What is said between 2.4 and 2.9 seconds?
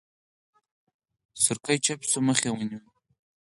يې ونيو.